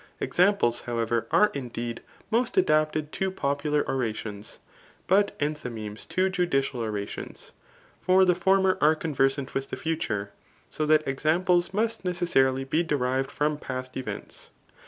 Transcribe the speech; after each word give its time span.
Examples, 0.19 0.79
however, 0.89 1.27
are 1.29 1.51
indeed 1.53 2.01
most 2.31 2.57
adapted 2.57 3.11
to 3.11 3.29
popular 3.29 3.87
orations; 3.87 4.57
but 5.05 5.37
enthymemes 5.37 6.07
to 6.07 6.27
judicial 6.27 6.79
orations. 6.79 7.51
For 8.01 8.25
the 8.25 8.33
former 8.33 8.79
are 8.81 8.95
conversant 8.95 9.53
with 9.53 9.69
the 9.69 9.77
future; 9.77 10.31
so 10.71 10.87
that 10.87 11.07
examples 11.07 11.71
must 11.71 12.03
necessarily 12.03 12.63
be 12.63 12.81
derived 12.81 13.29
from 13.29 13.59
past 13.59 13.95
events. 13.95 14.49